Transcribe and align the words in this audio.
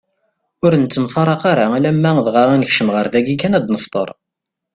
Ur 0.65 0.73
nettemfraq 0.75 1.41
ara 1.51 1.65
alamm 1.77 2.05
dɣa 2.25 2.43
ad 2.51 2.59
nekcem 2.59 2.89
ɣer 2.95 3.05
dagi 3.13 3.35
kan 3.41 3.57
ad 3.57 3.65
nefteṛ. 3.69 4.09